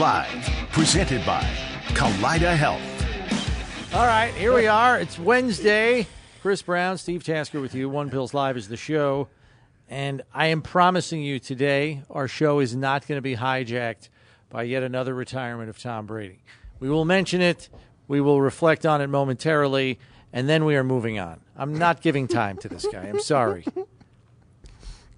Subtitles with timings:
[0.00, 1.42] Live, presented by
[1.88, 2.80] Kaleida Health.
[3.94, 4.98] All right, here we are.
[4.98, 6.06] It's Wednesday.
[6.40, 7.86] Chris Brown, Steve Tasker with you.
[7.90, 9.28] One Bills Live is the show.
[9.90, 14.08] And I am promising you today, our show is not going to be hijacked
[14.48, 16.38] by yet another retirement of Tom Brady.
[16.78, 17.68] We will mention it,
[18.08, 19.98] we will reflect on it momentarily,
[20.32, 21.40] and then we are moving on.
[21.54, 23.02] I'm not giving time to this guy.
[23.02, 23.66] I'm sorry.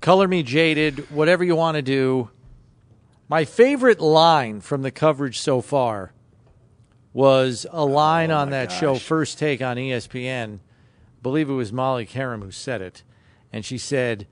[0.00, 2.30] Color me jaded, whatever you want to do.
[3.32, 6.12] My favorite line from the coverage so far
[7.14, 10.58] was a line on that show, First Take on ESPN.
[11.22, 13.02] believe it was Molly Qerim who said it.
[13.50, 14.26] And she said,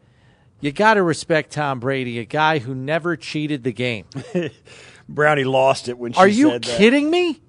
[0.60, 4.05] You got to respect Tom Brady, a guy who never cheated the game.
[5.08, 7.41] Brownie lost it when she Are you kidding me?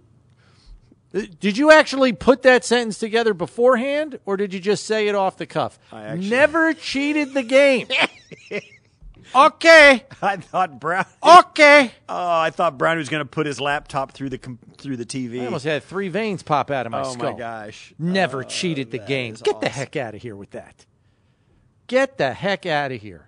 [1.14, 5.16] Uh, Did you actually put that sentence together beforehand, or did you just say it
[5.16, 5.78] off the cuff?
[5.92, 7.90] I actually- Never cheated the game.
[9.36, 11.06] okay, I thought Brown.
[11.24, 11.92] okay.
[12.10, 15.06] Oh, I thought Brownie was going to put his laptop through the com- through the
[15.06, 15.42] TV.
[15.42, 17.34] I almost had three veins pop out of my oh skull.
[17.34, 17.94] my gosh!
[18.00, 19.34] Never Oh, cheated the that game.
[19.34, 20.86] is Get the heck out of here with that.
[21.88, 23.28] Get the heck out of here.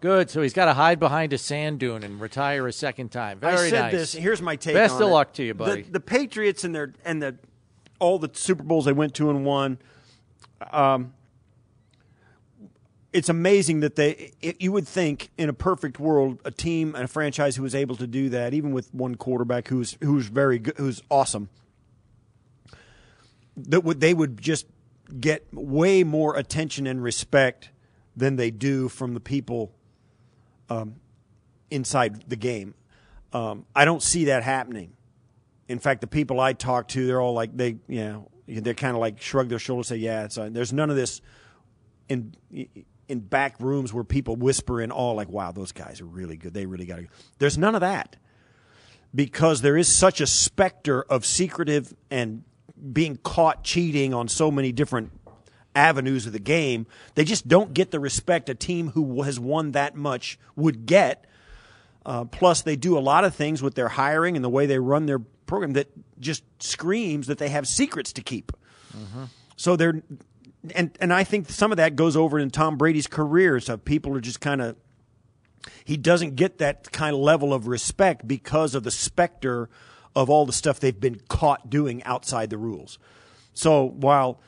[0.00, 0.28] Good.
[0.28, 3.38] So he's got to hide behind a sand dune and retire a second time.
[3.40, 3.92] Very I said nice.
[3.92, 4.12] this.
[4.12, 4.74] Here's my take.
[4.74, 5.12] Best on of it.
[5.12, 5.82] luck to you, The- buddy.
[5.82, 7.36] The, Patriots and their and the
[8.00, 9.78] all the Super Bowls they went to and won.
[10.72, 11.14] Um,
[13.14, 14.32] it's amazing that they.
[14.42, 17.74] It, you would think in a perfect world, a team and a franchise who was
[17.74, 21.48] able to do that, even with one quarterback who's who's very good, who's awesome,
[23.56, 24.66] that would they would just
[25.20, 27.70] get way more attention and respect
[28.16, 29.72] than they do from the people
[31.70, 32.74] inside the game.
[33.32, 34.92] Um, I don't see that happening.
[35.68, 38.94] In fact, the people I talk to, they're all like they, you know, they're kind
[38.94, 41.20] of like shrug their shoulders, and say, "Yeah, it's." Uh, there's none of this
[42.08, 42.34] in
[43.08, 46.54] in back rooms where people whisper in all like, "Wow, those guys are really good.
[46.54, 47.08] They really got to." Go.
[47.38, 48.16] There's none of that
[49.14, 52.42] because there is such a specter of secretive and
[52.92, 55.12] being caught cheating on so many different
[55.76, 56.86] avenues of the game.
[57.14, 61.26] They just don't get the respect a team who has won that much would get.
[62.06, 64.78] Uh, plus, they do a lot of things with their hiring and the way they
[64.78, 65.88] run their program that
[66.20, 68.52] just screams that they have secrets to keep.
[69.56, 70.02] So they're,
[70.74, 73.60] and and I think some of that goes over in Tom Brady's career.
[73.60, 74.76] So people are just kind of,
[75.84, 79.68] he doesn't get that kind of level of respect because of the specter
[80.16, 82.98] of all the stuff they've been caught doing outside the rules.
[83.52, 84.40] So while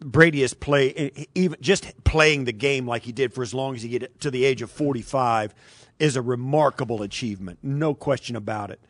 [0.00, 3.82] Brady is play even just playing the game like he did for as long as
[3.82, 5.54] he get to the age of 45
[5.98, 8.80] is a remarkable achievement, no question about it.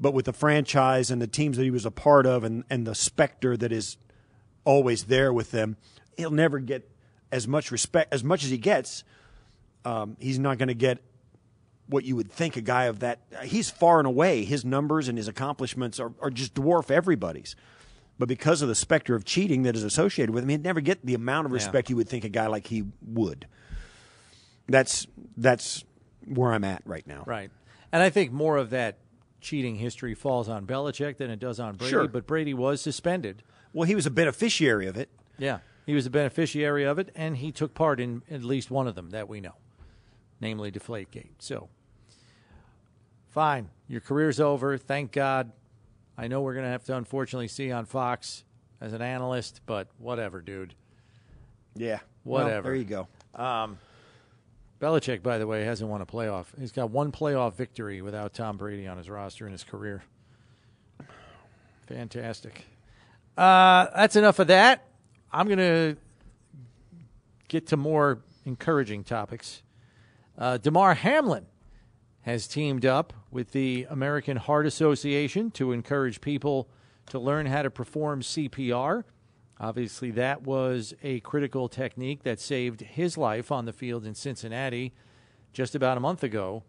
[0.00, 2.86] But with the franchise and the teams that he was a part of, and, and
[2.86, 3.96] the specter that is
[4.64, 5.76] always there with them,
[6.18, 6.90] he'll never get
[7.32, 9.04] as much respect as much as he gets.
[9.84, 10.98] Um, he's not going to get
[11.86, 13.20] what you would think a guy of that.
[13.44, 17.56] He's far and away his numbers and his accomplishments are, are just dwarf everybody's.
[18.18, 21.06] But because of the specter of cheating that is associated with him, he'd never get
[21.06, 23.46] the amount of respect you would think a guy like he would.
[24.68, 25.06] That's
[25.36, 25.84] that's
[26.26, 27.22] where I'm at right now.
[27.26, 27.50] Right.
[27.92, 28.98] And I think more of that
[29.40, 31.90] cheating history falls on Belichick than it does on Brady.
[31.90, 32.08] Sure.
[32.08, 33.44] But Brady was suspended.
[33.72, 35.08] Well, he was a beneficiary of it.
[35.38, 35.60] Yeah.
[35.88, 38.94] He was a beneficiary of it, and he took part in at least one of
[38.94, 39.54] them that we know,
[40.38, 41.30] namely Deflategate.
[41.38, 41.70] So,
[43.30, 43.70] fine.
[43.88, 44.76] Your career's over.
[44.76, 45.50] Thank God.
[46.18, 48.44] I know we're going to have to unfortunately see on Fox
[48.82, 50.74] as an analyst, but whatever, dude.
[51.74, 52.00] Yeah.
[52.22, 52.68] Well, Whatever.
[52.68, 53.08] there you go.
[54.82, 56.48] Belichick, by the way, hasn't won a playoff.
[56.60, 60.02] He's got one playoff victory without Tom Brady on his roster in his career.
[61.86, 62.66] Fantastic.
[63.38, 64.84] Uh, that's enough of that.
[65.32, 65.96] I'm going to
[67.48, 69.62] get to more encouraging topics.
[70.36, 71.46] Uh, Damar Hamlin
[72.22, 76.68] has teamed up with the American Heart Association to encourage people
[77.06, 79.04] to learn how to perform CPR.
[79.60, 84.94] Obviously, that was a critical technique that saved his life on the field in Cincinnati
[85.52, 86.62] just about a month ago.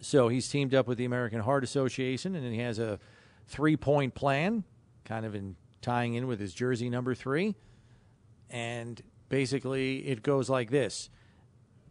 [0.00, 2.98] So he's teamed up with the American Heart Association, and he has a
[3.46, 4.64] three point plan,
[5.04, 7.54] kind of in tying in with his jersey number three.
[8.50, 11.10] And basically, it goes like this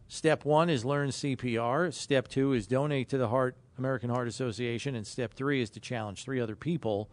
[0.08, 1.92] Step one is learn CPR.
[1.92, 5.80] Step two is donate to the Heart American Heart Association, and step three is to
[5.80, 7.10] challenge three other people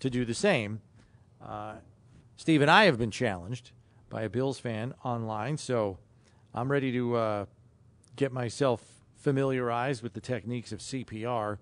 [0.00, 0.80] to do the same.
[1.44, 1.76] Uh,
[2.36, 3.72] Steve and I have been challenged
[4.10, 5.98] by a Bills fan online, so
[6.54, 7.46] I'm ready to uh,
[8.14, 8.82] get myself
[9.16, 11.58] familiarized with the techniques of CPR.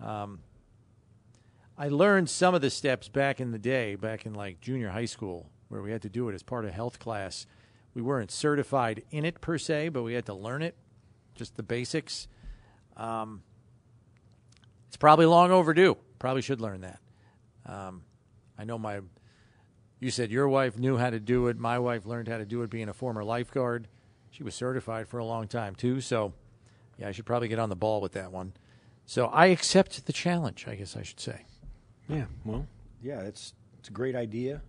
[0.00, 0.40] Um,
[1.76, 5.06] I learned some of the steps back in the day, back in like junior high
[5.06, 7.46] school, where we had to do it as part of health class.
[7.94, 10.76] We weren't certified in it per se, but we had to learn it,
[11.34, 12.28] just the basics.
[12.96, 13.42] Um,
[14.86, 15.96] it's probably long overdue.
[16.20, 17.00] Probably should learn that.
[17.66, 18.02] Um,
[18.56, 19.00] I know my.
[19.98, 21.58] You said your wife knew how to do it.
[21.58, 23.88] My wife learned how to do it being a former lifeguard.
[24.30, 26.00] She was certified for a long time too.
[26.00, 26.34] So,
[26.98, 28.52] yeah, I should probably get on the ball with that one.
[29.06, 30.66] So I accept the challenge.
[30.68, 31.46] I guess I should say.
[32.08, 32.24] Yeah.
[32.44, 32.66] Well,
[33.02, 34.62] yeah, it's it's a great idea.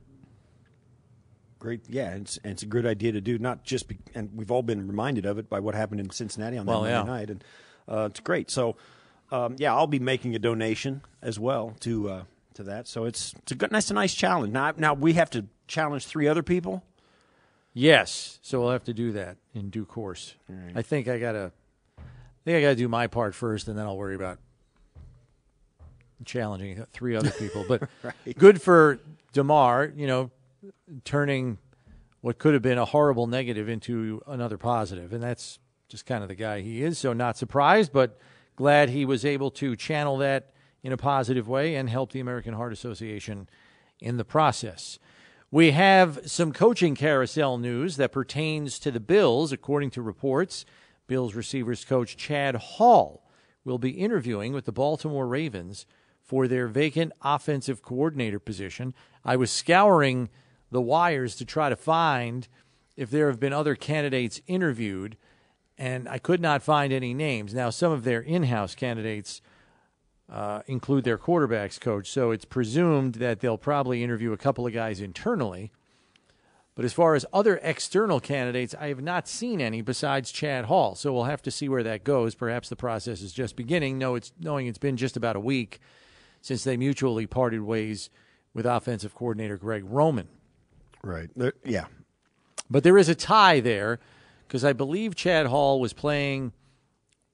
[1.59, 3.37] Great, yeah, it's and it's a good idea to do.
[3.39, 6.57] Not just, be, and we've all been reminded of it by what happened in Cincinnati
[6.57, 7.03] on that Well, Monday yeah.
[7.03, 7.43] night, and
[7.87, 8.51] uh, it's great.
[8.51, 8.75] So,
[9.31, 12.23] um, yeah, I'll be making a donation as well to uh,
[12.55, 12.87] to that.
[12.87, 14.53] So it's it's a good, that's a nice challenge.
[14.53, 16.83] Now, now we have to challenge three other people.
[17.73, 20.35] Yes, so we'll have to do that in due course.
[20.75, 21.51] I think I gotta,
[21.97, 22.01] I
[22.45, 24.39] think I gotta do my part first, and then I'll worry about
[26.23, 27.65] challenging three other people.
[27.67, 27.89] But
[28.37, 28.99] good for
[29.33, 30.31] Damar, you know,
[31.03, 31.57] turning
[32.21, 36.29] what could have been a horrible negative into another positive, and that's just kind of
[36.29, 36.97] the guy he is.
[36.97, 38.17] So not surprised, but
[38.55, 40.51] glad he was able to channel that
[40.81, 43.49] in a positive way and help the American Heart Association
[43.99, 44.99] in the process.
[45.51, 49.51] We have some coaching carousel news that pertains to the Bills.
[49.51, 50.65] According to reports,
[51.07, 53.23] Bills receivers coach Chad Hall
[53.63, 55.85] will be interviewing with the Baltimore Ravens
[56.25, 58.93] for their vacant offensive coordinator position.
[59.23, 60.29] I was scouring
[60.71, 62.47] the wires to try to find
[62.97, 65.17] if there have been other candidates interviewed,
[65.77, 67.53] and I could not find any names.
[67.53, 69.41] Now, some of their in house candidates
[70.29, 72.09] uh, include their quarterbacks coach.
[72.09, 75.71] So it's presumed that they'll probably interview a couple of guys internally.
[76.73, 80.95] But as far as other external candidates, I have not seen any besides Chad Hall.
[80.95, 82.35] So we'll have to see where that goes.
[82.35, 83.97] Perhaps the process is just beginning.
[83.97, 85.79] No, it's knowing it's been just about a week
[86.45, 88.11] since they mutually parted ways
[88.53, 90.27] with offensive coordinator Greg Roman.
[91.01, 91.27] Right.
[91.35, 91.85] There, yeah.
[92.69, 93.99] But there is a tie there
[94.47, 96.53] because I believe Chad Hall was playing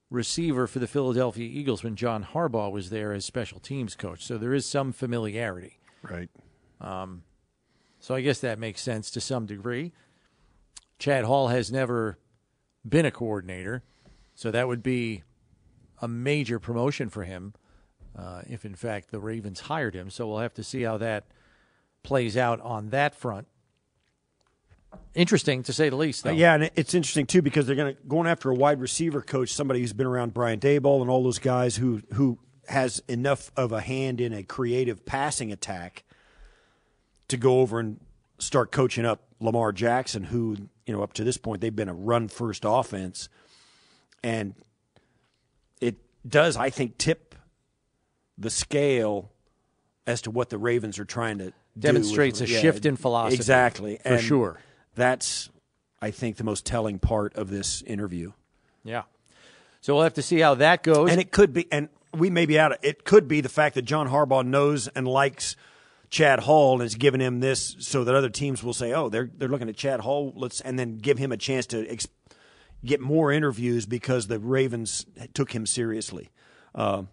[0.08, 4.24] receiver for the Philadelphia Eagles when John Harbaugh was there as special teams coach.
[4.24, 5.78] So there is some familiarity.
[6.00, 6.30] Right.
[6.80, 7.22] Um,
[8.00, 9.92] so I guess that makes sense to some degree.
[10.98, 12.16] Chad Hall has never
[12.88, 13.82] been a coordinator,
[14.34, 15.22] so that would be
[16.00, 17.52] a major promotion for him
[18.16, 20.10] uh, if, in fact, the Ravens hired him.
[20.10, 21.24] So we'll have to see how that
[22.02, 23.46] plays out on that front.
[25.14, 26.30] Interesting to say the least, though.
[26.30, 29.50] Uh, yeah, and it's interesting too because they're going going after a wide receiver coach,
[29.50, 32.38] somebody who's been around Brian Daboll and all those guys who who
[32.68, 36.04] has enough of a hand in a creative passing attack
[37.28, 38.00] to go over and
[38.38, 40.56] start coaching up Lamar Jackson, who
[40.86, 43.28] you know up to this point they've been a run first offense,
[44.22, 44.54] and
[45.80, 47.31] it does I think tip
[48.38, 49.30] the scale
[50.06, 53.96] as to what the Ravens are trying to Demonstrates with- a shift in philosophy, exactly
[54.02, 54.60] for And sure.
[54.94, 55.48] That's
[56.02, 58.32] I think the most telling part of this interview.
[58.84, 59.02] Yeah.
[59.80, 61.10] So we'll have to see how that goes.
[61.10, 63.76] And it could be, and we may be out of it, could be the fact
[63.76, 65.56] that John Harbaugh knows and likes
[66.10, 69.30] Chad Hall and has given him this so that other teams will say, oh, they're,
[69.34, 72.06] they're looking at Chad Hall, let's, and then give him a chance to ex-
[72.84, 76.30] get more interviews because the Ravens took him seriously.
[76.74, 77.04] Uh,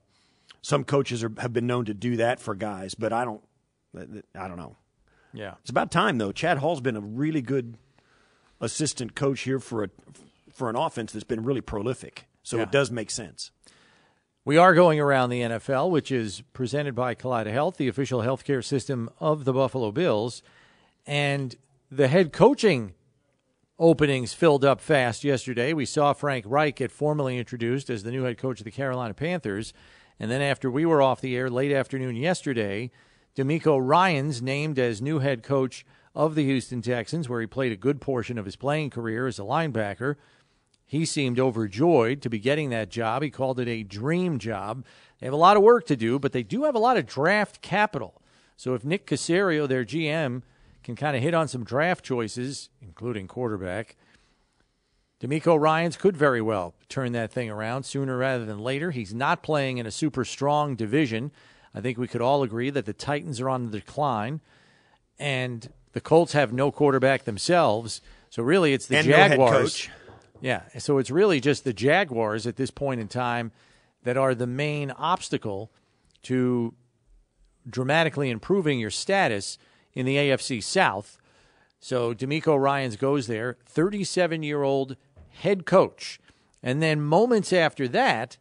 [0.61, 3.41] some coaches are, have been known to do that for guys, but I don't,
[4.35, 4.75] I don't know.
[5.33, 5.55] yeah.
[5.61, 6.31] It's about time though.
[6.31, 7.77] Chad Hall's been a really good
[8.61, 9.89] assistant coach here for a
[10.53, 12.25] for an offense that's been really prolific.
[12.43, 12.63] So Yeah.
[12.63, 13.51] it does make sense.
[14.43, 18.63] We are going around the NFL, which is presented by Kaleida Health, the official healthcare
[18.63, 20.41] system of the Buffalo Bills.
[21.07, 21.55] And
[21.91, 22.93] the head coaching
[23.77, 25.71] openings filled up fast yesterday.
[25.71, 29.13] We saw Frank Reich get formally introduced as the new head coach of the Carolina
[29.13, 29.71] Panthers.
[30.19, 32.91] And then after we were off the air late afternoon yesterday,
[33.35, 37.77] DeMeco Ryans named as new head coach of the Houston Texans, where he played a
[37.77, 40.15] good portion of his playing career as a linebacker.
[40.85, 43.21] He seemed overjoyed to be getting that job.
[43.21, 44.83] He called it a dream job.
[45.19, 47.05] They have a lot of work to do, but they do have a lot of
[47.05, 48.21] draft capital.
[48.57, 50.41] So if Nick Caserio, their GM,
[50.83, 53.95] can kind of hit on some draft choices, including quarterback,
[55.21, 58.91] DeMeco Ryans could very well turn that thing around sooner rather than later.
[58.91, 61.31] He's not playing in a super strong division.
[61.73, 64.39] I think we could all agree that the Titans are on the decline,
[65.19, 68.01] and the Colts have no quarterback themselves.
[68.29, 69.51] So really, it's the And no Jaguars.
[69.61, 69.89] coach.
[70.41, 73.51] Yeah, so it's really just the Jaguars at this point in time
[74.03, 75.69] that are the main obstacle
[76.23, 76.73] to
[77.69, 79.57] dramatically improving your status
[79.93, 81.17] in the AFC South.
[81.81, 84.95] So DeMeco Ryans goes there, 37 year old
[85.31, 86.19] head coach.
[86.61, 88.37] And then moments after that,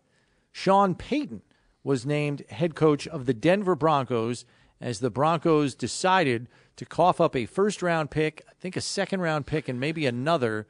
[0.52, 1.42] Sean Payton
[1.84, 4.44] was named head coach of the Denver Broncos
[4.80, 9.20] as the Broncos decided to cough up a first round pick, I think a second
[9.20, 10.66] round pick, and maybe another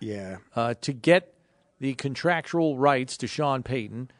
[0.00, 0.38] Yeah.
[0.54, 1.34] uh, to get
[1.80, 4.10] the contractual rights to Sean Payton,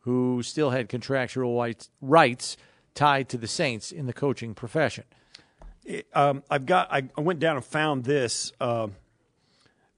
[0.00, 2.56] who still had contractual rights, rights
[2.94, 5.04] tied to the Saints in the coaching profession.
[6.14, 6.90] Um, I've got.
[6.90, 8.52] I, I went down and found this.
[8.60, 8.88] Uh,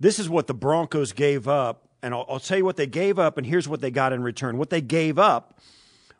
[0.00, 3.18] this is what the Broncos gave up, and I'll, I'll tell you what they gave
[3.18, 4.58] up, and here's what they got in return.
[4.58, 5.58] What they gave up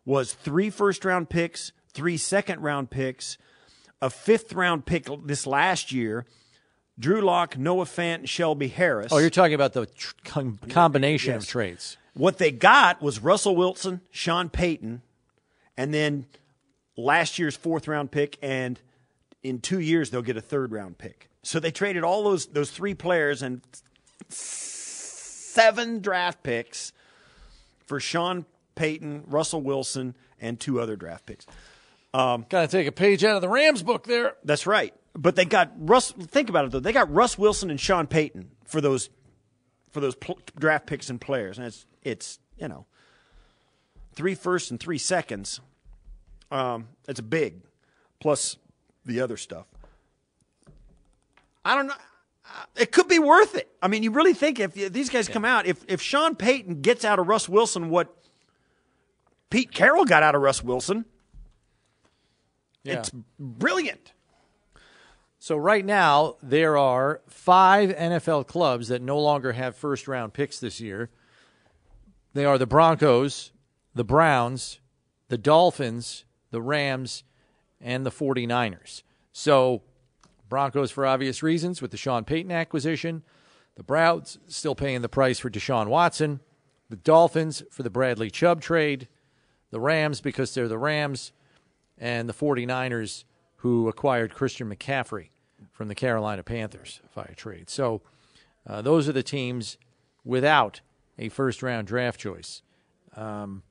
[0.04, 3.38] was three first round picks, three second round picks,
[4.00, 6.24] a fifth round pick this last year.
[6.98, 9.12] Drew Lock, Noah Fant, and Shelby Harris.
[9.12, 11.42] Oh, you're talking about the tr- com- combination Yes.
[11.42, 11.98] of trades.
[12.14, 15.02] What they got was Russell Wilson, Sean Payton,
[15.76, 16.24] and then
[16.96, 18.80] last year's fourth round pick, and
[19.48, 21.28] in two years they'll get a third round pick.
[21.42, 23.62] So they traded all those those three players and
[24.28, 26.92] seven draft picks
[27.86, 31.46] for Sean Payton, Russell Wilson, and two other draft picks.
[32.48, 34.34] Got to take a page out of the Rams book there.
[34.44, 34.94] That's right.
[35.14, 36.12] But they got Russ.
[36.12, 36.80] Think about it though.
[36.80, 39.08] They got Russ Wilson and Sean Payton for those
[39.90, 42.86] for those pl- draft picks and players, and it's it's you know
[44.14, 45.60] three firsts and three seconds.
[46.50, 47.62] Um, it's big,
[48.20, 48.56] plus
[49.06, 49.66] the other stuff.
[51.64, 51.94] I don't know.
[51.94, 53.68] Uh, It could be worth it.
[53.82, 57.04] I mean, you really think if these guys come out, if if Sean Payton gets
[57.04, 58.14] out of Russ Wilson what
[59.50, 61.04] Pete Carroll got out of Russ Wilson,
[62.84, 62.94] Yeah.
[63.00, 64.12] it's brilliant.
[65.38, 70.58] So right now there are five NFL clubs that no longer have first round picks
[70.58, 71.10] this year.
[72.34, 73.52] They are the Broncos,
[73.94, 74.80] the Browns,
[75.28, 77.22] the Dolphins, the Rams,
[77.80, 79.02] and the 49ers.
[79.32, 79.82] So
[80.48, 83.22] Broncos for obvious reasons with the Sean Payton acquisition,
[83.76, 86.40] the Browns still paying the price for Deshaun Watson,
[86.88, 89.08] the Dolphins for the Bradley Chubb trade,
[89.70, 91.32] the Rams because they're the Rams,
[91.98, 93.24] and the 49ers
[93.56, 95.28] who acquired Christian McCaffrey
[95.72, 97.68] from the Carolina Panthers via trade.
[97.68, 98.02] So
[98.66, 99.76] uh, those are the teams
[100.24, 100.80] without
[101.18, 102.62] a first round draft choice.
[103.16, 103.62] Um,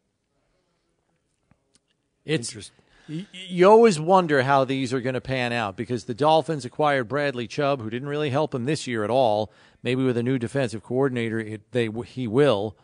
[2.25, 2.71] it's
[3.07, 7.47] you always wonder how these are going to pan out because the Dolphins acquired Bradley
[7.47, 9.51] Chubb, who didn't really help him this year at all.
[9.83, 12.75] Maybe with a new defensive coordinator, it, they he will,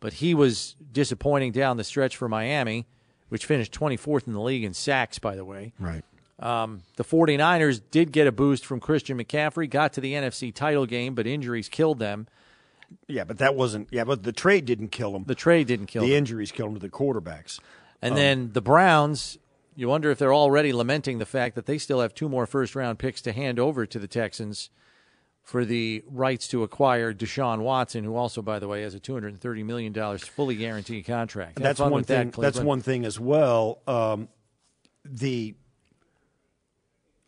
[0.00, 2.86] but he was disappointing down the stretch for Miami,
[3.30, 5.72] which finished 24th in the league in sacks, by the way.
[5.78, 6.04] Right.
[6.38, 10.84] Um, the 49ers did get a boost from Christian McCaffrey, got to the NFC title
[10.84, 12.26] game, but injuries killed them.
[13.08, 13.88] Yeah, but that wasn't.
[13.90, 15.24] Yeah, but the trade didn't kill them.
[15.26, 16.08] The trade didn't kill them.
[16.08, 16.18] the them.
[16.18, 17.60] injuries killed them to the quarterbacks.
[18.02, 19.38] And then the Browns,
[19.76, 22.74] you wonder if they're already lamenting the fact that they still have two more first
[22.74, 24.70] round picks to hand over to the Texans
[25.42, 29.64] for the rights to acquire Deshaun Watson, who also, by the way, has a $230
[29.64, 31.58] million fully guaranteed contract.
[31.58, 32.42] Have That's one with that, thing.
[32.42, 33.80] that's one thing as well.
[33.86, 34.28] Um,
[35.04, 35.54] the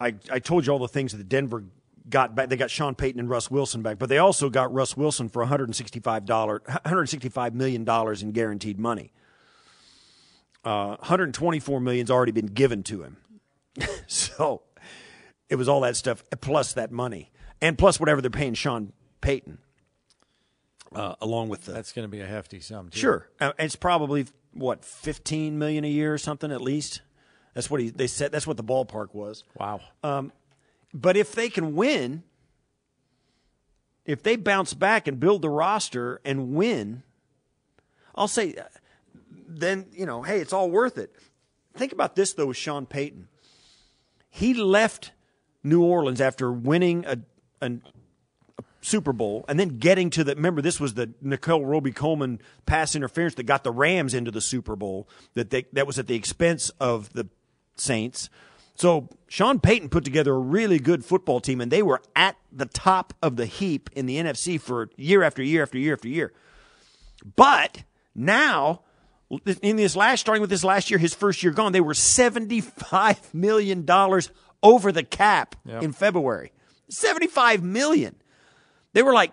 [0.01, 1.65] I I told you all the things that the Denver
[2.09, 2.49] got back.
[2.49, 5.41] They got Sean Payton and Russ Wilson back, but they also got Russ Wilson for
[5.41, 9.13] 165 dollar 165 million dollars in guaranteed money.
[10.67, 13.19] Uh, 124 million's already been given to him,
[14.09, 14.63] so
[15.49, 17.31] it was all that stuff plus that money
[17.63, 19.59] and plus whatever they're paying Sean Payton,
[20.95, 22.99] uh, along with the That's going to be a hefty sum, too.
[22.99, 27.01] Sure, uh, it's probably what fifteen million a year or something at least.
[27.55, 28.33] That's what he they said.
[28.33, 29.45] That's what the ballpark was.
[29.59, 29.81] Wow.
[30.97, 32.23] But if they can win,
[34.07, 37.03] if they bounce back and build the roster and win,
[38.15, 38.65] I'll say, uh,
[39.47, 41.15] then you know, hey, it's all worth it.
[41.75, 43.29] Think about this though with Sean Payton.
[44.29, 45.13] He left
[45.63, 47.19] New Orleans after winning a,
[47.61, 47.83] an
[48.87, 53.35] Super Bowl and then getting to the remember this was the Nickell Robey-Coleman pass interference
[53.35, 56.71] that got the Rams into the Super Bowl that they, that was at the expense
[56.79, 57.29] of the
[57.75, 58.31] Saints.
[58.77, 62.67] So Sean Payton put together a really good football team and they were at the
[62.67, 66.33] top of the heap in the NFC for year after year after year after year.
[67.35, 67.83] But
[68.15, 68.83] now
[69.63, 73.35] in this last starting with this last year his first year gone they were 75
[73.35, 74.31] million dollars
[74.63, 75.83] over the cap Yep.
[75.83, 76.53] in February.
[76.89, 78.15] 75 million.
[78.93, 79.33] They were like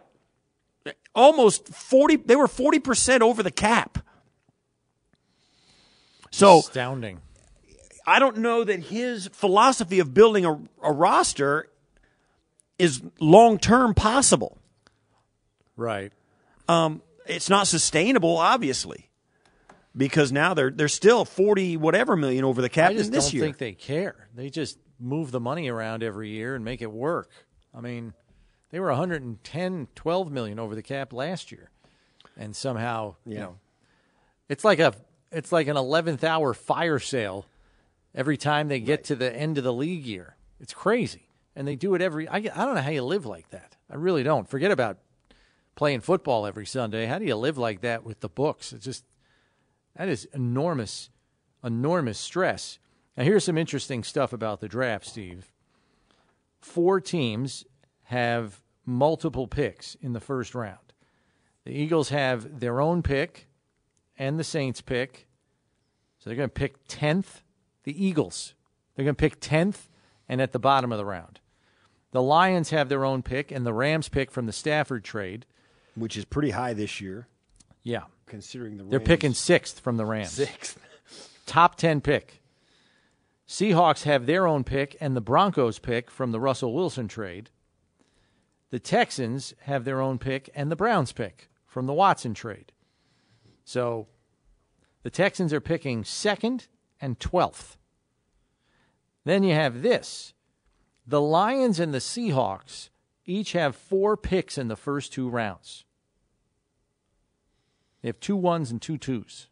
[1.16, 4.00] almost 40 they were 40% over the cap.
[6.32, 7.22] So Astounding.
[8.06, 11.70] I don't know that his philosophy of building a, a roster
[12.80, 14.58] is long term possible.
[15.78, 16.12] Right.
[16.68, 19.10] Um, it's not sustainable, obviously,
[19.96, 23.34] because now they're they're still forty whatever million over the cap I just this don't
[23.34, 23.44] year.
[23.44, 24.28] think they care.
[24.36, 27.30] They just move the money around every year and make it work.
[27.76, 28.14] I mean,
[28.70, 31.70] they were 110, 12 million over the cap last year,
[32.38, 33.40] and somehow, you Yeah.
[33.42, 33.60] know,
[34.50, 34.94] it's like a
[35.32, 37.46] it's like an 11th hour fire sale
[38.14, 40.36] every time they get to the end of the league year.
[40.60, 42.28] It's crazy, and they do it every.
[42.28, 43.76] I, I don't know how you live like that.
[43.90, 44.48] I really don't.
[44.48, 44.98] Forget about
[45.76, 47.06] playing football every Sunday.
[47.08, 48.72] How do you live like that with the books?
[48.74, 49.04] It's just
[49.96, 51.10] that is enormous,
[51.64, 52.80] enormous stress.
[53.18, 55.52] Now, here's some interesting stuff about the draft, Steve.
[56.60, 57.66] Four teams
[58.04, 60.78] have multiple picks in the first round.
[61.66, 63.48] The Eagles have their own pick
[64.18, 65.28] and the Saints pick.
[66.20, 67.42] So they're going to pick 10th.
[67.84, 68.54] The Eagles.
[68.96, 69.90] They're going to pick 10th
[70.30, 71.40] and at the bottom of the round.
[72.12, 75.46] The Lions have their own pick and the Rams pick from the Stafford trade.
[75.96, 77.28] which is pretty high this year,
[77.84, 78.04] Yeah.
[78.26, 80.32] Considering the They're Rams- picking sixth from the Rams.
[80.32, 80.80] sixth.
[81.46, 82.42] Top 10 pick.
[83.48, 87.50] Seahawks have their own pick and the Broncos pick from the Russell Wilson trade.
[88.72, 92.72] The Texans have their own pick and the Browns pick from the Watson trade.
[93.66, 94.08] So
[95.04, 96.68] the Texans are picking second
[97.00, 97.76] and 12th.
[99.26, 100.34] Then you have this
[101.06, 102.90] the Lions and the Seahawks
[103.26, 105.84] each have four picks in the first two rounds.
[108.04, 109.48] They have two ones and two twos.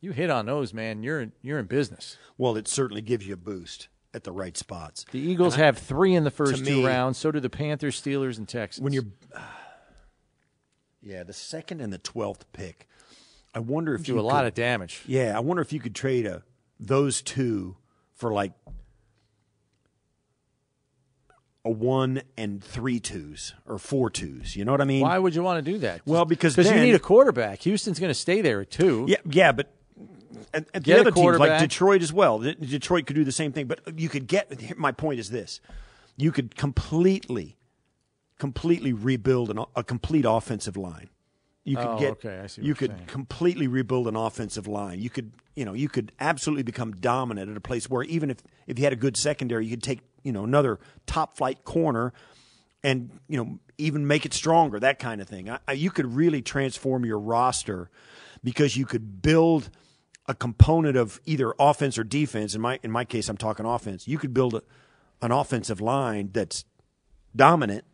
[0.00, 1.02] You hit on those, man.
[1.02, 2.18] You're in, you're in business.
[2.36, 5.06] Well, it certainly gives you a boost at the right spots.
[5.12, 7.16] The Eagles have three in the first two me- rounds.
[7.18, 8.82] So do the Panthers, Steelers, and Texans.
[8.84, 9.04] When you're,
[11.02, 12.88] yeah, the second and the twelfth pick.
[13.54, 15.02] I wonder if do you a lot could- of damage.
[15.06, 16.42] Yeah, I wonder if you could trade a
[16.80, 17.76] those two
[18.14, 18.52] for like
[21.64, 24.56] a one and three twos or four twos.
[24.56, 25.02] You know what I mean?
[25.02, 26.02] Why would you want to do that?
[26.04, 27.60] Well, because because you need a quarterback.
[27.62, 29.06] Houston's going to stay there at two.
[29.08, 29.72] Yeah, yeah, but
[30.52, 31.60] and, and the other teams like.
[31.60, 32.38] Detroit as well.
[32.40, 34.76] De- Detroit could do the same thing, but you could get.
[34.76, 35.60] My point is this:
[36.16, 37.56] you could completely,
[38.38, 41.08] completely rebuild an, a complete offensive line.
[41.64, 42.10] You could Oh, get.
[42.12, 43.06] okay, I see what you could saying.
[43.06, 44.98] completely rebuild an offensive line.
[44.98, 48.38] You could, you know, you could absolutely become dominant at a place where even if
[48.66, 52.12] if you had a good secondary, you could take you know another top flight corner
[52.82, 56.14] and you know even make it stronger that kind of thing I, I, you could
[56.14, 57.90] really transform your roster
[58.44, 59.70] because you could build
[60.26, 64.06] a component of either offense or defense in my in my case I'm talking offense
[64.06, 64.62] you could build a,
[65.20, 66.64] an offensive line that's
[67.34, 67.84] dominant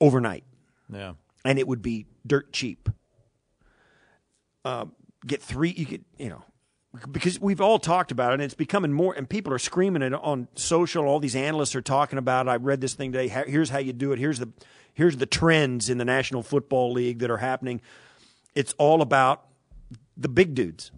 [0.00, 0.44] overnight
[0.92, 1.14] Yeah.
[1.44, 2.88] and it would be dirt cheap.
[4.64, 4.86] Uh,
[5.26, 6.42] get three, you could, you know,
[7.10, 10.12] because we've all talked about it, and it's becoming more, and people are screaming it
[10.14, 11.06] on social.
[11.06, 12.46] All these analysts are talking about.
[12.46, 12.50] it.
[12.50, 13.28] I read this thing today.
[13.28, 14.18] Here's how you do it.
[14.18, 14.50] Here's the,
[14.92, 17.80] here's the trends in the National Football League that are happening.
[18.54, 19.44] It's all about
[20.16, 20.92] the big dudes.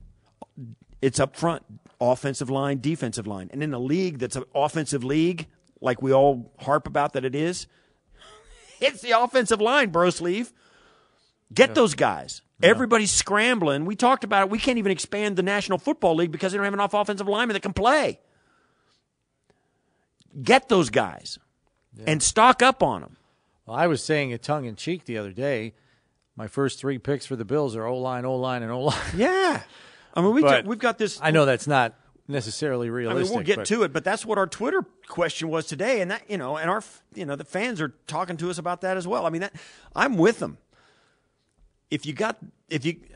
[1.00, 1.62] It's up front,
[2.00, 5.46] offensive line, defensive line, and in a league that's an offensive league,
[5.80, 7.66] like we all harp about that it is.
[8.78, 10.52] It's the offensive line, bro sleeve.
[11.54, 12.42] Get those guys.
[12.62, 13.84] Everybody's scrambling.
[13.84, 14.50] We talked about it.
[14.50, 17.54] We can't even expand the National Football League because they don't have enough offensive linemen
[17.54, 18.18] that can play.
[20.42, 21.38] Get those guys
[22.06, 23.16] and stock up on them.
[23.66, 25.74] Well, I was saying it tongue in cheek the other day.
[26.36, 29.00] My first three picks for the Bills are O line, O line, and O line.
[29.16, 29.62] Yeah.
[30.14, 31.18] I mean, we we've got this.
[31.22, 31.94] I know that's not
[32.26, 33.28] necessarily I realistic.
[33.28, 36.10] mean, we'll get but to it, but that's what our Twitter question was today, and
[36.10, 36.82] that you know, and our
[37.14, 39.26] you know, the fans are talking to us about that as well.
[39.26, 39.54] I mean, that
[39.94, 40.56] I'm with them.
[41.90, 43.00] If you got, if you,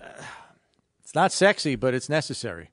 [1.03, 2.71] It's not sexy, but it's necessary.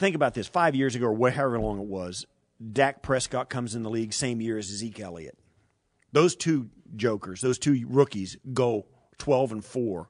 [0.00, 2.26] think about this five years ago or however long it was,
[2.72, 5.38] Dak Prescott comes in the league same year as Zeke Elliott.
[6.10, 8.86] Those two jokers, those two rookies go
[9.18, 10.08] 12 and 4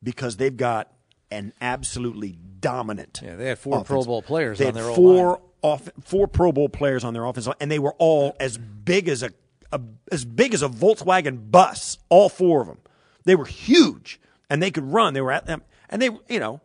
[0.00, 0.92] because they've got
[1.32, 3.20] an absolutely dominant.
[3.24, 3.88] Yeah, they had four offense.
[3.88, 7.24] Pro Bowl players They on had their four off, four Pro Bowl players on their
[7.24, 9.30] offense, and they were all as big as a,
[9.72, 11.98] a as big as a Volkswagen bus.
[12.08, 12.78] All four of them,
[13.24, 15.14] they were huge, and they could run.
[15.14, 16.60] They were at them, and they, you know,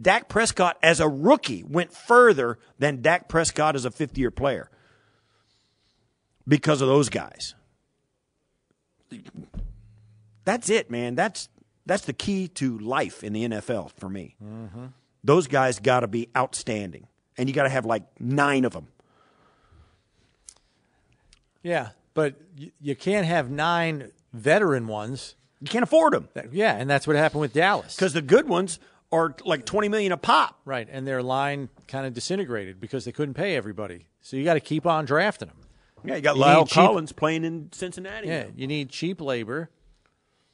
[0.00, 4.70] Dak Prescott as a rookie went further than Dak Prescott as a fifth year player
[6.46, 7.54] because of those guys.
[10.44, 11.14] That's it, man.
[11.14, 11.48] That's
[11.84, 14.36] that's the key to life in the NFL for me.
[14.42, 14.86] Mm-hmm.
[15.24, 17.06] Those guys got to be outstanding,
[17.36, 18.88] and you got to have like nine of them.
[21.62, 25.36] Yeah, but you, you can't have nine veteran ones.
[25.60, 27.94] You can't afford them That, yeah, and that's what happened with Dallas.
[27.94, 28.80] because the good ones
[29.12, 30.58] are like twenty million a pop.
[30.64, 34.06] right, and their line kind of disintegrated because they couldn't pay everybody.
[34.20, 35.58] So you got to keep on drafting them.
[36.04, 38.26] Yeah, you got You La'el need cheap- Collins playing in Cincinnati.
[38.26, 38.48] Yeah, now.
[38.56, 39.70] you need cheap labor,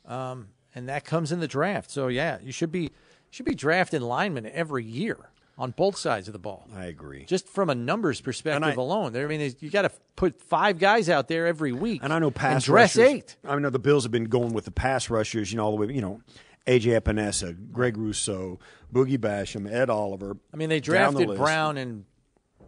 [0.04, 1.90] um, and that comes in the draft.
[1.90, 2.90] So yeah, you should be
[3.30, 5.16] should be drafting linemen every year
[5.56, 6.66] on both sides of the ball.
[6.74, 7.24] I agree.
[7.26, 9.24] Just from a numbers perspective I- alone, there.
[9.24, 12.30] I mean, you got to put five guys out there every week, And I know
[12.30, 13.36] pass and dress rushers, eight.
[13.44, 15.86] I know the Bills have been going with the pass rushers, you know, all the
[15.86, 16.20] way, you know,
[16.66, 18.58] AJ Epenesa, Greg Rousseau,
[18.92, 20.36] Boogie Basham, Ed Oliver.
[20.52, 21.38] I mean, they down the drafted.
[21.38, 22.04] Brown and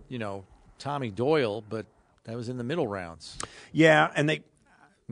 [0.08, 0.44] you know
[0.78, 1.86] Tommy Doyle, but
[2.24, 3.38] that was in the middle rounds.
[3.72, 4.42] Yeah, and they,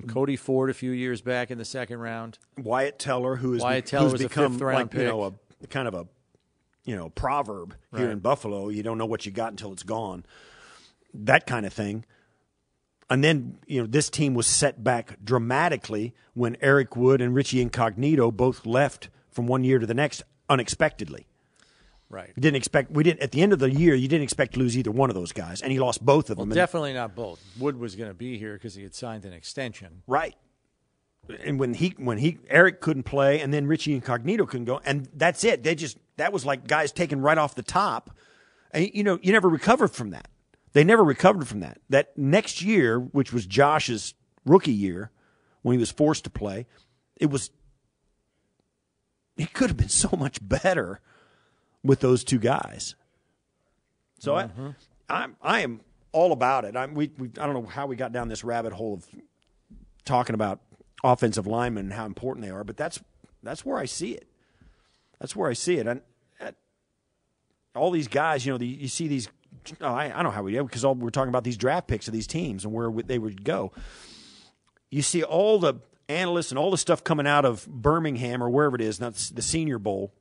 [0.06, 2.38] Cody Ford a few years back in the second round.
[2.58, 5.22] Wyatt Teller, who is Wyatt Teller who's was a become like you know
[5.62, 6.06] a kind of a
[6.84, 8.12] you know proverb here Right.
[8.12, 8.68] in Buffalo.
[8.68, 10.24] You don't know what you got until it's gone.
[11.12, 12.04] That kind of thing.
[13.10, 17.60] And then you know this team was set back dramatically when Eric Wood and Richie
[17.60, 21.26] Incognito both left from one year to the next unexpectedly.
[22.10, 22.32] Right.
[22.36, 23.94] You didn't expect we didn't at the end of the year.
[23.94, 26.38] You didn't expect to lose either one of those guys, and he lost both of
[26.38, 26.54] Well, them.
[26.54, 27.42] Definitely not both.
[27.58, 30.02] Wood was going to be here because he had signed an extension.
[30.06, 30.34] Right.
[31.44, 35.08] And when he when he Eric couldn't play, and then Richie Incognito couldn't go, and
[35.14, 35.62] that's it.
[35.62, 38.10] They just that was like guys taken right off the top,
[38.72, 40.28] and you know you never recovered from that.
[40.72, 41.80] They never recovered from that.
[41.88, 45.10] That next year, which was Josh's rookie year,
[45.62, 46.66] when he was forced to play,
[47.16, 47.50] it was
[49.36, 51.00] it could have been so much better
[51.82, 52.94] with those two guys.
[54.18, 54.70] So I, mm-hmm.
[55.08, 55.80] I'm I am
[56.12, 56.76] all about it.
[56.76, 59.06] I'm we, we I don't know how we got down this rabbit hole of
[60.04, 60.60] talking about
[61.04, 62.98] offensive linemen and how important they are, but that's
[63.44, 64.26] that's where I see it.
[65.20, 65.86] That's where I see it.
[65.86, 66.00] And
[67.74, 69.28] all these guys, you know, the, you see these.
[69.80, 71.86] Oh, I, I don't know how we do because all we're talking about these draft
[71.86, 73.72] picks of these teams and where they would go.
[74.90, 75.74] You see all the
[76.08, 79.42] analysts and all the stuff coming out of Birmingham or wherever it is, not the
[79.42, 80.12] Senior Bowl.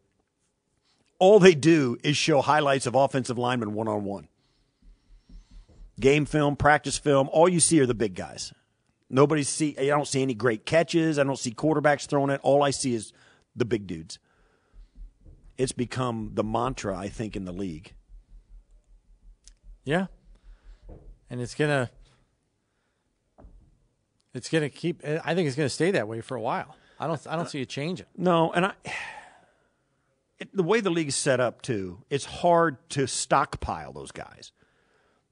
[1.19, 4.27] All they do is show highlights of offensive linemen one on one.
[5.99, 8.53] Game film, practice film, all you see are the big guys.
[9.13, 9.76] Nobody see.
[9.78, 11.19] I don't see any great catches.
[11.19, 12.39] I don't see quarterbacks throwing it.
[12.41, 13.13] All I see is
[13.56, 14.17] the big dudes.
[15.56, 17.93] It's become the mantra, I think, in the league.
[19.86, 20.08] Yeah.
[21.30, 21.91] And it's going to
[24.34, 26.76] it's to keep I think it's going to stay that way for a while.
[26.99, 28.08] I don't I don't see it changing.
[28.17, 28.73] No, and I,
[30.39, 34.52] it, the way the league is set up too, it's hard to stockpile those guys.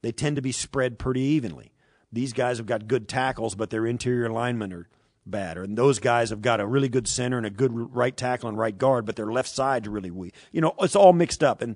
[0.04, 1.74] They tend to be spread pretty evenly.
[2.12, 4.88] These guys have got good tackles, but their interior linemen are
[5.26, 8.16] bad, or and those guys have got a really good center and a good right
[8.16, 10.34] tackle and right guard, but their left side's really weak.
[10.52, 11.76] You know, it's all mixed up, and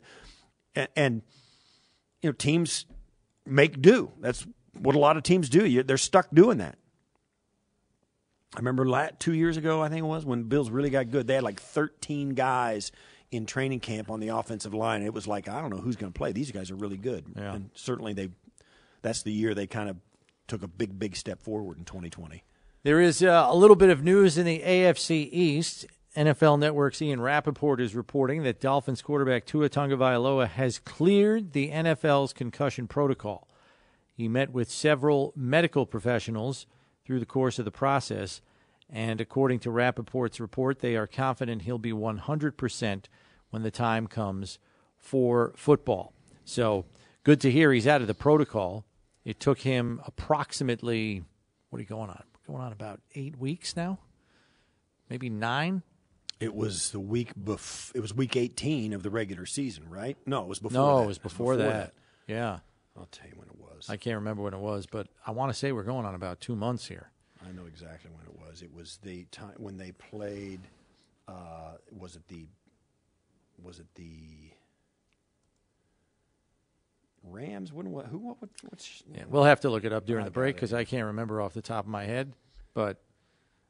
[0.75, 1.21] and, and
[2.21, 2.85] you know teams
[3.45, 4.11] make do.
[4.19, 5.65] That's what a lot of teams do.
[5.65, 6.77] You, they're stuck doing that.
[8.55, 11.27] I remember la two years ago, I think it was, when Bills really got good.
[11.27, 12.91] They had like 13 guys
[13.31, 15.01] in training camp on the offensive line.
[15.01, 16.31] It was like, I don't know who's going to play.
[16.31, 17.25] These guys are really good.
[17.35, 17.53] Yeah.
[17.53, 18.29] And certainly they
[19.01, 19.97] that's the year they kind of
[20.47, 22.43] took a big, big step forward in 2020.
[22.83, 25.85] There is uh, a little bit of news in the AFC East.
[26.15, 32.31] NFL Network's Ian Rapoport is reporting that Dolphins quarterback Tua Tagovailoa has cleared the NFL's
[32.31, 33.49] concussion protocol.
[34.13, 36.67] He met with several medical professionals
[37.05, 38.41] through the course of the process,
[38.89, 43.03] and according to Rapoport's report, they are confident he'll be 100%
[43.49, 44.59] when the time comes
[44.97, 46.13] for football.
[46.45, 46.85] So
[47.23, 48.85] good to hear he's out of the protocol.
[49.25, 51.23] It took him approximately,
[51.69, 52.23] what are you going on?
[52.47, 53.97] Going on about eight weeks now?
[55.09, 55.81] Maybe nine?
[56.39, 60.15] It was the week bef- It was week 18 of the regular season, right?
[60.25, 60.73] No, it was before.
[60.73, 61.03] No, that.
[61.03, 61.93] it was before, that.
[62.27, 62.59] Yeah.
[62.97, 63.89] I'll tell you when it was.
[63.89, 66.39] I can't remember when it was, but I want to say we're going on about
[66.39, 67.09] two months here.
[67.45, 68.61] I know exactly when it was.
[68.61, 70.61] It was the time when they played.
[71.27, 72.45] Uh, was it the?
[73.61, 74.51] Was it the?
[77.29, 77.71] Rams?
[77.73, 77.91] When?
[77.91, 78.07] What?
[78.07, 78.17] Who?
[78.19, 78.41] What?
[78.41, 79.03] what what's?
[79.13, 81.41] Yeah, we'll have to look it up during I the break because I can't remember
[81.41, 82.33] off the top of my head.
[82.73, 82.97] But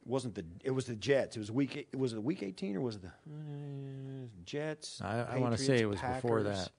[0.02, 0.46] It wasn't the?
[0.64, 1.36] It was the Jets.
[1.36, 1.78] It was week.
[1.78, 5.02] eight- Was it week eighteen or was it the uh, Jets?
[5.04, 6.70] I, I want to say it was before that.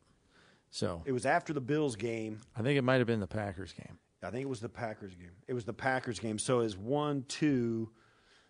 [0.71, 2.41] So It was after the Bills game.
[2.57, 3.99] I think it might have been the Packers game.
[4.23, 5.31] I think it was the Packers game.
[5.47, 6.39] It was the Packers game.
[6.39, 7.91] So it's one, two,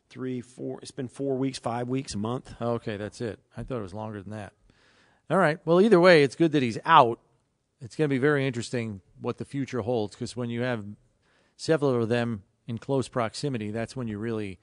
[0.08, 0.78] three, four.
[0.80, 2.54] It's been four weeks, five weeks, a month.
[2.60, 3.38] Okay, that's it.
[3.56, 4.54] I thought it was longer than that.
[5.28, 5.58] All right.
[5.66, 7.18] Well, either way, it's good that he's out.
[7.80, 10.84] It's going to be very interesting what the future holds because when you have
[11.56, 14.58] several of them in close proximity, that's when you really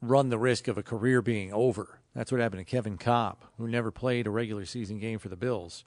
[0.00, 2.00] run the risk of a career being over.
[2.14, 5.36] That's what happened to Kevin Kolb, who never played a regular season game for the
[5.36, 5.84] Bills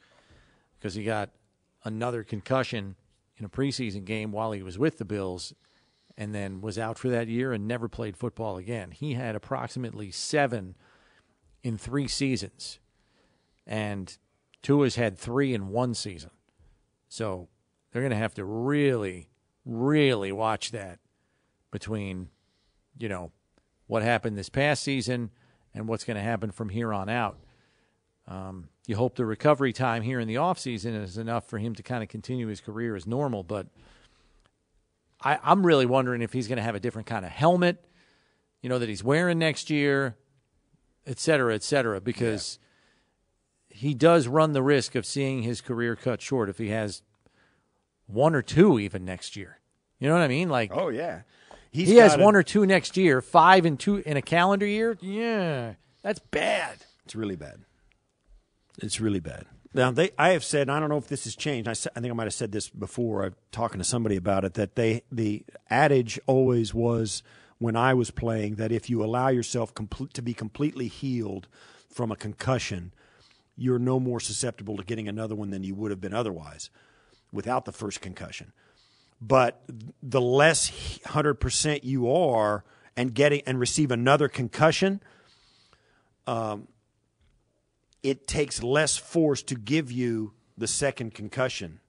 [0.80, 1.30] because he got
[1.84, 2.96] another concussion
[3.38, 5.54] in a preseason game while he was with the Bills
[6.18, 8.92] and then was out for that year and never played football again.
[8.92, 10.76] He had approximately seven
[11.64, 12.80] in three seasons,
[13.66, 14.18] and
[14.62, 16.32] Tua's had three in one season.
[17.08, 17.50] So
[17.92, 19.30] they're going to have to really,
[19.66, 21.00] really watch that
[21.72, 22.30] between,
[22.98, 23.32] you know,
[23.88, 25.32] what happened this past season
[25.74, 27.38] and what's going to happen from here on out.
[28.28, 31.84] Um, you hope the recovery time here in the offseason is enough for him to
[31.84, 33.68] kind of continue his career as normal, but
[35.24, 37.84] I, I'm really wondering if he's going to have a different kind of helmet,
[38.62, 40.16] you know, that he's wearing next year,
[41.06, 42.60] et cetera, et cetera, because
[43.74, 47.02] he does run the risk of seeing his career cut short if he has
[48.08, 49.60] one or two even next year.
[50.00, 50.50] You know what I mean?
[50.50, 51.22] Like Oh yeah,
[51.72, 54.66] He's he has a- one or two next year, five and two in a calendar
[54.66, 54.98] year.
[55.02, 56.78] Yeah, that's bad.
[57.06, 57.62] It's really bad.
[58.82, 59.46] It's really bad.
[59.74, 61.68] Now they, I have said, I don't know if this has changed.
[61.68, 63.24] I, I think I might have said this before.
[63.24, 64.56] I'm talking to somebody about it.
[64.56, 67.24] That they, the adage always was
[67.58, 71.48] when I was playing that if you allow yourself complete, to be completely healed
[71.90, 72.92] from a concussion,
[73.56, 76.70] you're no more susceptible to getting another one than you would have been otherwise,
[77.32, 78.54] without the first concussion.
[79.22, 79.62] But
[80.02, 82.64] the less hundred percent you are,
[82.98, 85.02] and getting and receive another concussion,
[86.28, 86.68] um,
[88.04, 91.80] it takes less force to give you the second concussion.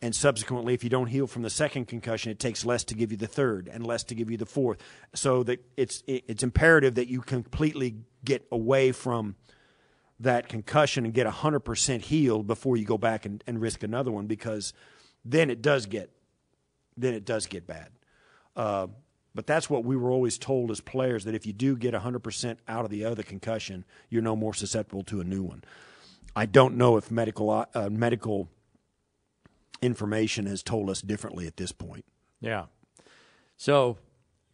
[0.00, 3.12] And subsequently, if you don't heal from the second concussion, it takes less to give
[3.12, 4.78] you the third and less to give you the fourth.
[5.14, 9.36] So that it's it's imperative that you completely get away from
[10.22, 14.26] that concussion and get 100% healed before you go back and, and risk another one
[14.26, 14.72] because
[15.24, 16.10] then it does get
[16.96, 17.88] then it does get bad.
[18.54, 18.86] Uh,
[19.34, 22.56] but that's what we were always told as players that if you do get 100%
[22.68, 25.64] out of the other concussion, you're no more susceptible to a new one.
[26.36, 28.48] I don't know if medical uh, medical
[29.80, 32.04] information has told us differently at this point.
[32.40, 32.66] Yeah.
[33.56, 33.98] So,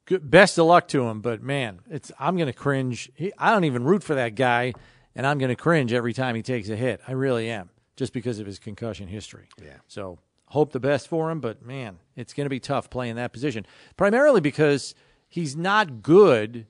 [0.04, 1.20] good, best of luck to him.
[1.20, 3.10] But man, it's I'm going to cringe.
[3.14, 4.74] He, I don't even root for that guy,
[5.18, 7.00] and I'm going to cringe every time he takes a hit.
[7.06, 9.48] I really am, just because of his concussion history.
[9.62, 9.74] Yeah.
[9.88, 13.32] So hope the best for him, but man, it's going to be tough playing that
[13.34, 13.66] position.
[13.98, 14.94] Primarily because
[15.28, 16.66] he's not good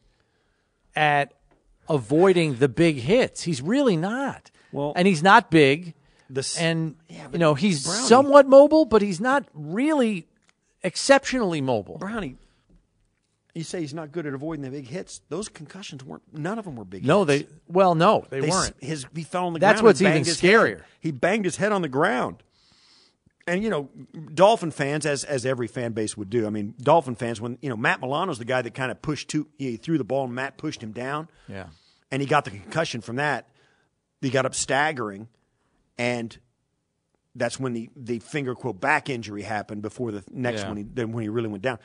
[0.96, 1.34] at
[1.88, 3.42] avoiding the big hits.
[3.42, 4.50] He's really not.
[4.72, 5.94] Well- and he's not big.
[6.30, 10.26] The s- and Yeah, you know he's Brownie- somewhat mobile, but he's not really
[10.82, 11.96] exceptionally mobile.
[11.98, 12.36] Brownie,
[13.58, 15.20] you say he's not good at avoiding the big hits.
[15.28, 16.22] Those concussions weren't.
[16.32, 17.04] None of them were big.
[17.04, 17.48] No, hits.
[17.48, 18.74] they well, no, they, They weren't.
[18.80, 19.96] His he fell on the That's ground.
[19.96, 20.76] That's what's even scarier.
[20.78, 20.84] head.
[21.00, 22.42] He banged his head on the ground.
[23.46, 23.88] And you know,
[24.34, 26.46] Dolphin fans, as as every fan base would do.
[26.46, 29.28] I mean, Dolphin fans, when you know Matt Milano's the guy that kind of pushed
[29.30, 31.68] to he threw the ball and Matt pushed him down, Yeah,
[32.10, 33.48] and he got the concussion from that.
[34.20, 35.28] He got up staggering,
[35.96, 36.36] and
[37.34, 40.68] that's when the the finger quote back injury happened before the next Yeah.
[40.68, 40.76] one.
[40.76, 41.78] He, then when he really went down,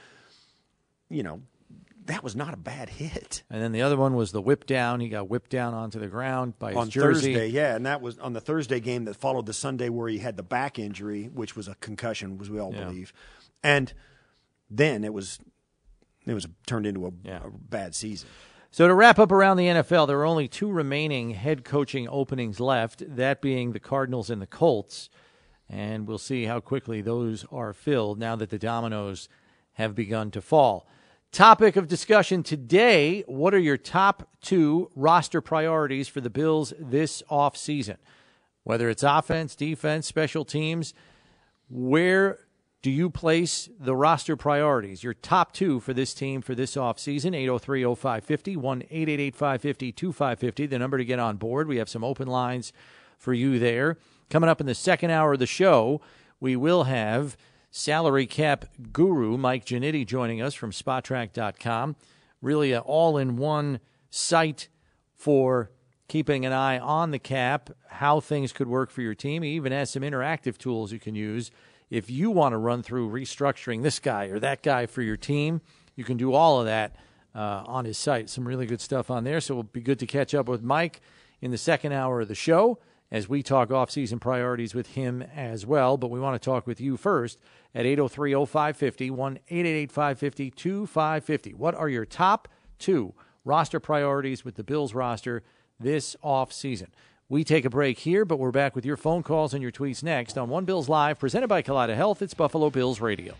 [1.09, 1.41] you know,
[2.05, 3.43] that was not a bad hit.
[3.49, 4.99] and then the other one was the whip down.
[4.99, 7.33] He got whipped down onto the ground by his on jersey.
[7.33, 10.17] Thursday, yeah, and that was on the Thursday game that followed the Sunday where he
[10.19, 12.85] had the back injury, which was a concussion, as we all Yeah.
[12.85, 13.13] believe,
[13.63, 13.93] and
[14.69, 15.39] then it was
[16.25, 17.41] it was turned into a, Yeah.
[17.43, 18.29] a bad season.
[18.71, 22.59] So to wrap up around the NFL, there are only two remaining head coaching openings
[22.61, 23.03] left.
[23.17, 25.09] That being the Cardinals and the Colts,
[25.69, 29.27] and we'll see how quickly those are filled now that the dominoes
[29.73, 30.87] have begun to fall.
[31.33, 37.23] Topic of discussion today What are your top two roster priorities for the Bills this
[37.27, 37.97] offseason?
[38.63, 40.93] Whether it's offense, defense, special teams,
[41.71, 42.37] where
[42.83, 45.03] do you place the roster priorities?
[45.03, 50.65] Your top two for this team for this offseason 803 0550, 1 888 550 2550,
[50.67, 51.67] the number to get on board.
[51.67, 52.71] We have some open lines
[53.17, 53.97] for you there.
[54.29, 55.99] Coming up in the second hour of the show,
[56.39, 57.35] we will have
[57.75, 61.95] salary cap guru Mike Ginnitti joining us from Spotrac.com.
[62.39, 63.79] Really, an all in one
[64.11, 64.69] site
[65.15, 65.71] for
[66.07, 69.41] keeping an eye on the cap, how things could work for your team.
[69.41, 71.49] He even has some interactive tools you can use
[71.89, 75.59] if you want to run through restructuring this guy or that guy for your team.
[75.95, 76.95] You can do all of that
[77.33, 78.29] uh, on his site.
[78.29, 79.41] Some really good stuff on there.
[79.41, 81.01] So it'll be good to catch up with Mike
[81.41, 82.77] in the second hour of the show
[83.13, 85.95] as we talk off-season priorities with him as well.
[85.97, 87.39] But we want to talk with you first
[87.73, 91.55] at 803-0550, 1-888-550-2550.
[91.55, 92.49] What are your top
[92.79, 93.13] two
[93.45, 95.43] roster priorities with the Bills roster
[95.79, 96.87] this off-season?
[97.29, 100.03] We take a break here, but we're back with your phone calls and your tweets
[100.03, 102.21] next on One Bills Live, presented by Kaleida Health.
[102.21, 103.35] It's Buffalo Bills Radio.